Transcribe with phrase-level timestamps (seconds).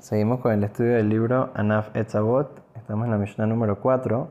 [0.00, 2.62] Seguimos con el estudio del libro Anaf Etzavot.
[2.74, 4.30] Estamos en la Mishnah número 4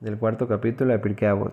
[0.00, 1.52] del cuarto capítulo de Pirkei Avot.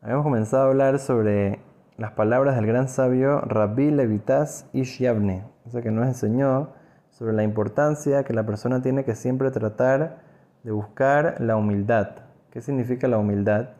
[0.00, 1.58] Habíamos comenzado a hablar sobre
[1.96, 6.68] las palabras del gran sabio Rabbi Levitas Ish Yavne, o sea que nos enseñó
[7.10, 10.18] sobre la importancia que la persona tiene que siempre tratar
[10.62, 12.10] de buscar la humildad.
[12.52, 13.70] ¿Qué significa la humildad?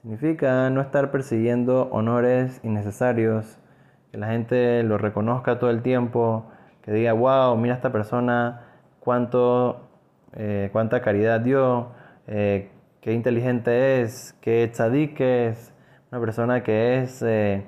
[0.00, 3.58] Significa no estar persiguiendo honores innecesarios,
[4.10, 6.46] que la gente lo reconozca todo el tiempo,
[6.86, 8.62] que diga, wow, mira esta persona,
[9.00, 9.80] cuánto,
[10.34, 11.88] eh, cuánta caridad dio,
[12.28, 15.74] eh, qué inteligente es, qué tzadik es,
[16.12, 17.64] una persona que es eh,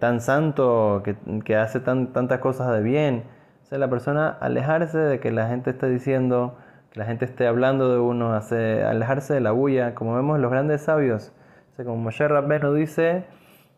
[0.00, 1.04] tan santo,
[1.44, 3.22] que, hace tantas cosas de bien.
[3.62, 6.58] O sea, la persona alejarse de que la gente esté diciendo,
[6.90, 10.50] que la gente esté hablando de uno, hace, alejarse de la bulla, como vemos los
[10.50, 11.32] grandes sabios.
[11.72, 12.26] O sea, como Moshe
[12.74, 13.24] dice,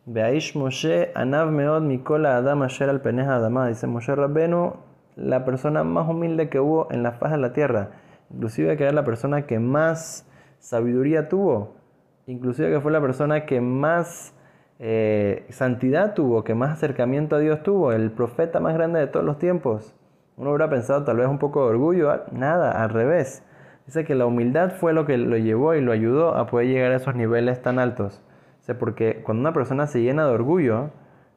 [0.06, 3.68] Beaish Moshe Anav Meod Mikola Adam Asher al Peneja Adama.
[3.68, 4.74] Dice Moshe Rabbenu,
[5.16, 7.88] la persona más humilde que hubo en la faz de la tierra.
[8.30, 11.76] Inclusive que era la persona que más sabiduría tuvo.
[12.26, 14.34] Inclusive que fue la persona que más
[14.78, 17.92] eh, santidad tuvo, que más acercamiento a Dios tuvo.
[17.92, 19.94] El profeta más grande de todos los tiempos.
[20.36, 22.10] Uno hubiera pensado tal vez un poco de orgullo.
[22.10, 23.42] Ah, nada, al revés.
[23.86, 26.92] Dice que la humildad fue lo que lo llevó y lo ayudó a poder llegar
[26.92, 28.22] a esos niveles tan altos
[28.72, 30.90] porque cuando una persona se llena de orgullo,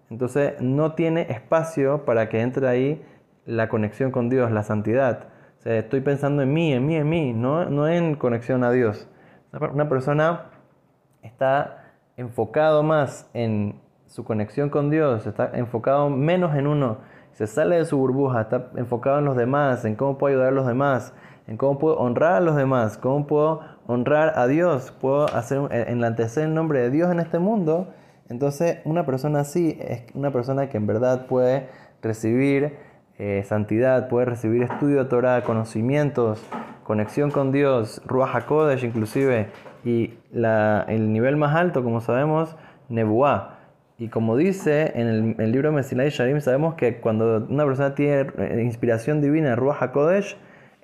[0.09, 3.06] entonces no tiene espacio para que entre ahí
[3.45, 5.28] la conexión con Dios, la santidad.
[5.59, 8.72] O sea, estoy pensando en mí, en mí, en mí, no, no en conexión a
[8.72, 9.09] Dios.
[9.52, 10.45] Una persona
[11.22, 17.00] está enfocado más en su conexión con Dios, está enfocado menos en uno,
[17.33, 20.55] se sale de su burbuja, está enfocado en los demás, en cómo puedo ayudar a
[20.55, 21.14] los demás,
[21.47, 26.43] en cómo puedo honrar a los demás, cómo puedo honrar a Dios, puedo hacer enlantecer
[26.43, 27.93] el nombre de Dios en este mundo,
[28.29, 31.69] entonces una persona así es una persona que en verdad puede
[32.01, 32.75] recibir
[33.17, 36.45] eh, santidad, puede recibir estudio de Torah, conocimientos,
[36.83, 39.47] conexión con Dios, Ruach HaKodesh inclusive,
[39.83, 42.55] y el nivel más alto, como sabemos,
[42.89, 43.55] Nebuah.
[43.97, 48.61] Y como dice en el, libro Mesilai Sharim, sabemos que cuando una persona tiene eh,
[48.63, 50.37] inspiración divina, Ruach HaKodesh,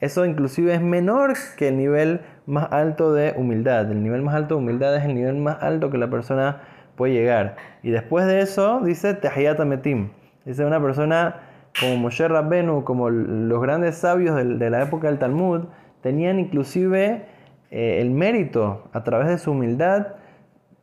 [0.04, 3.90] eso inclusive es menor que el nivel más alto de humildad.
[3.90, 6.62] El nivel más alto de humildad es el nivel más alto que la persona
[6.98, 7.56] puede llegar.
[7.84, 10.10] Y después de eso dice Tehiyat Metim.
[10.44, 11.38] Dice una persona
[11.80, 15.62] como Moshe Rabbenu, como los grandes sabios de, la época del Talmud,
[16.02, 17.26] tenían inclusive
[17.72, 20.08] eh, el mérito a través de su humildad.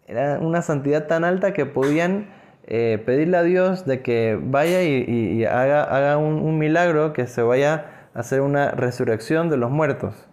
[0.06, 2.28] Era una santidad tan alta que podían
[2.66, 8.40] eh, pedirle a Dios de que vaya y, haga, un milagro, que se vaya hacer
[8.40, 10.30] una resurrección de los muertos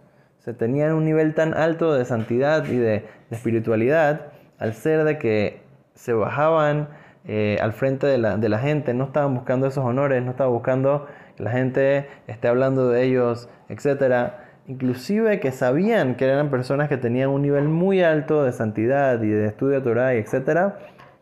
[0.48, 4.28] se tenían un nivel tan alto de santidad y de, espiritualidad
[4.58, 5.60] al ser de que
[5.92, 6.88] se bajaban
[7.26, 11.06] eh, al frente de la, gente, no estaban buscando esos honores, no estaban buscando
[11.36, 14.32] que la gente esté hablando de ellos, etc.
[14.66, 19.28] Inclusive que sabían que eran personas que tenían un nivel muy alto de santidad y
[19.28, 20.72] de estudio de Torah, etc.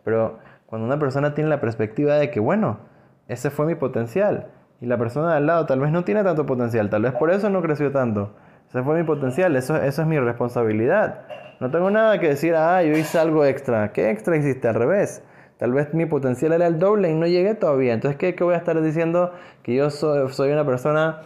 [0.05, 2.79] Pero cuando una persona tiene la perspectiva de que, bueno,
[3.27, 4.47] ese fue mi potencial,
[4.81, 7.31] y la persona de al lado tal vez no tiene tanto potencial, tal vez por
[7.31, 8.35] eso no creció tanto,
[8.69, 11.21] ese fue mi potencial, eso, eso es mi responsabilidad.
[11.61, 13.93] No tengo nada que decir, ah, yo hice algo extra.
[13.93, 14.69] ¿Qué extra hiciste?
[14.69, 15.23] Al revés.
[15.57, 17.95] Tal vez mi potencial era el doble y no llegué todavía.
[17.95, 19.33] Entonces, ¿qué, qué voy a estar diciendo?
[19.63, 21.23] Que yo soy, soy una persona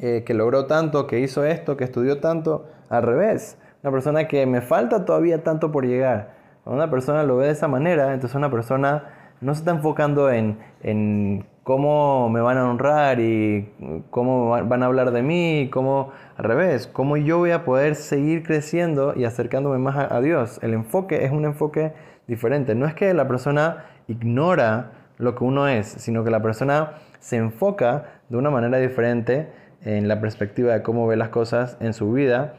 [0.00, 2.66] eh, que logró tanto, que hizo esto, que estudió tanto.
[2.88, 3.58] Al revés.
[3.82, 6.34] Una persona que me falta todavía tanto por llegar.
[6.62, 10.30] Cuando una persona lo ve de esa manera, entonces una persona no se está enfocando
[10.30, 13.68] en, en cómo me van a honrar y
[14.10, 18.42] cómo van a hablar de mí, cómo al revés, cómo yo voy a poder seguir
[18.42, 20.58] creciendo y acercándome más a, Dios.
[20.62, 21.92] El enfoque es un enfoque
[22.26, 22.74] diferente.
[22.74, 27.36] No es que la persona ignora lo que uno es, sino que la persona se
[27.36, 29.48] enfoca de una manera diferente
[29.84, 32.54] en la perspectiva de cómo ve las cosas en su vida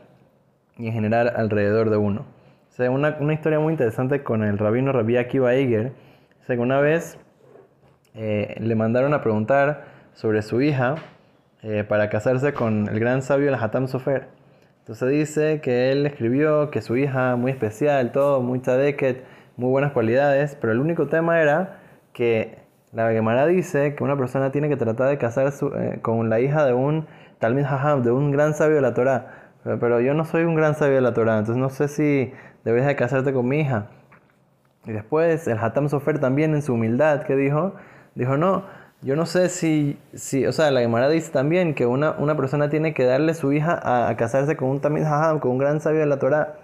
[0.77, 2.21] y en general alrededor de uno.
[2.69, 5.91] O sea, una, una historia muy interesante con el rabino Rabbi Akiva Eiger.
[6.49, 7.17] Una vez
[8.15, 10.95] eh, le mandaron a preguntar sobre su hija
[11.61, 14.27] eh, para casarse con el gran sabio el Hatam Sofer.
[14.79, 19.23] Entonces dice que él escribió que su hija muy especial, todo, muy tzadeket,
[19.55, 21.79] muy buenas cualidades, pero el único tema era
[22.11, 22.59] que
[22.91, 26.65] la Gemara dice que una persona tiene que tratar de casarse eh, con la hija
[26.65, 27.07] de un
[27.39, 29.51] Talmid Haham, de un gran sabio de la Torah.
[29.63, 32.33] Pero, yo no soy un gran sabio de la Torah, entonces no sé si
[32.65, 33.87] debes de casarte con mi hija.
[34.85, 37.73] Y después el Hatam Sofer también en su humildad, que dijo,
[38.15, 38.65] Dijo, no,
[39.01, 42.69] yo no sé si, si o sea, la Gemara dice también que una, una persona
[42.69, 46.01] tiene que darle su hija a, casarse con un tamid hajam, con un gran sabio
[46.01, 46.55] de la Torah,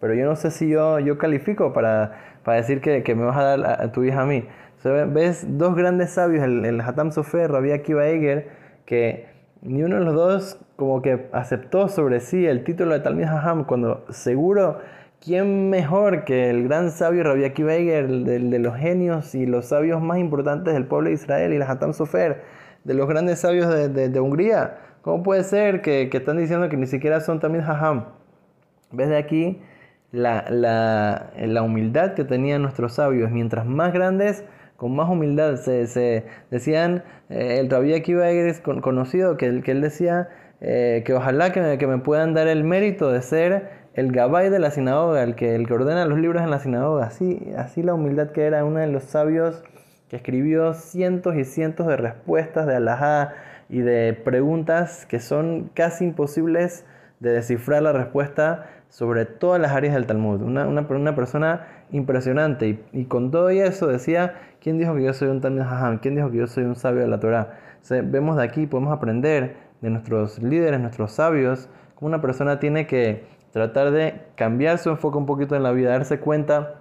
[0.00, 3.36] pero yo no sé si yo, yo califico para, para decir que, que, me vas
[3.36, 4.44] a dar a, tu hija a mí.
[4.84, 8.48] ves dos grandes sabios, el, Hatam Sofer, Rabbi Akiva Eger,
[8.84, 9.28] que
[9.62, 13.64] ni uno de los dos como que aceptó sobre sí el título de Talmid Haham
[13.64, 14.80] cuando seguro
[15.20, 20.00] ¿Quién mejor que el gran sabio Rabbi Akiva el de, los genios y los sabios
[20.00, 22.42] más importantes del pueblo de Israel y la Hatam Sofer,
[22.84, 24.78] de los grandes sabios de, Hungría?
[25.02, 28.04] ¿Cómo puede ser que, están diciendo que ni siquiera son también Haham?
[28.92, 29.60] ¿Ves de aquí
[30.12, 33.32] la, la, humildad que tenían nuestros sabios?
[33.32, 34.44] Mientras más grandes,
[34.76, 40.28] con más humildad se, decían, eh, el Rabbi Akiva es conocido, que, que él decía
[40.60, 44.60] eh, que ojalá que que me puedan dar el mérito de ser el gabay de
[44.60, 47.94] la sinagoga, el que, el que ordena los libros en la sinagoga, así, así la
[47.94, 49.62] humildad que era uno de los sabios
[50.08, 53.34] que escribió cientos y cientos de respuestas de alajá
[53.68, 56.86] y de preguntas que son casi imposibles
[57.20, 60.40] de descifrar la respuesta sobre todas las áreas del Talmud.
[60.42, 65.40] Una, una, persona impresionante y, con todo eso decía, ¿quién dijo que yo soy un
[65.40, 65.98] Talmud Hajam?
[65.98, 67.58] ¿Quién dijo que yo soy un sabio de la Torah?
[68.04, 73.24] vemos de aquí, podemos aprender de nuestros líderes, nuestros sabios, cómo una persona tiene que
[73.52, 76.77] tratar de cambiar su enfoque un poquito en la vida, darse cuenta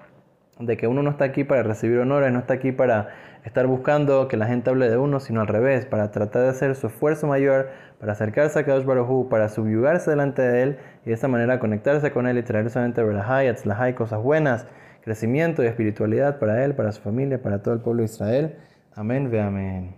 [0.59, 3.09] de que uno no está aquí para recibir honores, no está aquí para
[3.44, 6.75] estar buscando que la gente hable de uno, sino al revés, para tratar de hacer
[6.75, 7.69] su esfuerzo mayor,
[8.00, 12.12] para acercarse a Kadosh Baruj para subyugarse delante de él y de esa manera conectarse
[12.12, 14.68] con él y traer solamente y cosas buenas,
[15.01, 18.56] crecimiento y espiritualidad para él, para su familia, para todo el pueblo de Israel.
[18.95, 19.95] Amén, ve amén.